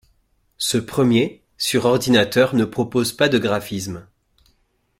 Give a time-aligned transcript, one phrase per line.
[0.57, 4.07] Ce premier' sur ordinateur ne propose pas de graphismes.